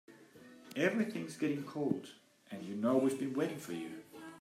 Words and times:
Everything's 0.75 1.37
getting 1.37 1.63
cold 1.63 2.07
and 2.49 2.63
you 2.63 2.73
know 2.73 2.97
we've 2.97 3.19
been 3.19 3.35
waiting 3.35 3.59
for 3.59 3.73
you. 3.73 4.01